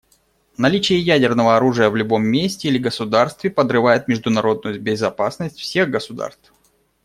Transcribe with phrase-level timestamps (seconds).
[0.57, 6.51] Наличие ядерного оружия в любом месте или государстве подрывает международную безопасность всех государств.